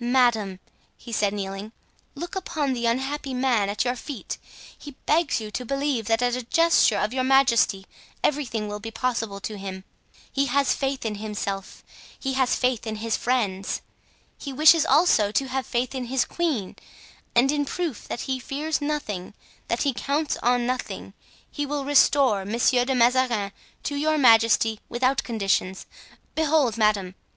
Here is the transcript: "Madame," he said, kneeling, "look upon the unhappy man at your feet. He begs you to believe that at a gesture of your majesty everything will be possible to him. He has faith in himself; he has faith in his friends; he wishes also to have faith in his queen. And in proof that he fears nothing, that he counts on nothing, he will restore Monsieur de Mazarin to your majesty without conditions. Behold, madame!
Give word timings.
"Madame," 0.00 0.58
he 0.96 1.12
said, 1.12 1.32
kneeling, 1.32 1.70
"look 2.16 2.34
upon 2.34 2.72
the 2.72 2.84
unhappy 2.84 3.32
man 3.32 3.68
at 3.68 3.84
your 3.84 3.94
feet. 3.94 4.36
He 4.76 4.96
begs 5.06 5.40
you 5.40 5.52
to 5.52 5.64
believe 5.64 6.06
that 6.06 6.20
at 6.20 6.34
a 6.34 6.42
gesture 6.42 6.98
of 6.98 7.12
your 7.12 7.22
majesty 7.22 7.86
everything 8.24 8.66
will 8.66 8.80
be 8.80 8.90
possible 8.90 9.38
to 9.42 9.56
him. 9.56 9.84
He 10.32 10.46
has 10.46 10.74
faith 10.74 11.06
in 11.06 11.14
himself; 11.14 11.84
he 12.18 12.32
has 12.32 12.56
faith 12.56 12.88
in 12.88 12.96
his 12.96 13.16
friends; 13.16 13.80
he 14.36 14.52
wishes 14.52 14.84
also 14.84 15.30
to 15.30 15.46
have 15.46 15.64
faith 15.64 15.94
in 15.94 16.06
his 16.06 16.24
queen. 16.24 16.74
And 17.36 17.52
in 17.52 17.64
proof 17.64 18.08
that 18.08 18.22
he 18.22 18.40
fears 18.40 18.80
nothing, 18.82 19.32
that 19.68 19.82
he 19.84 19.92
counts 19.94 20.36
on 20.38 20.66
nothing, 20.66 21.14
he 21.48 21.64
will 21.64 21.84
restore 21.84 22.44
Monsieur 22.44 22.84
de 22.84 22.96
Mazarin 22.96 23.52
to 23.84 23.94
your 23.94 24.18
majesty 24.18 24.80
without 24.88 25.22
conditions. 25.22 25.86
Behold, 26.34 26.78
madame! 26.78 27.14